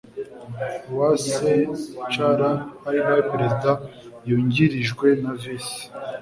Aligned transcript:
wscr 0.95 2.39
ari 2.87 2.99
nawe 3.05 3.21
perezida 3.31 3.71
yungirijwe 4.27 5.07
na 5.21 5.31
visi 5.41 5.79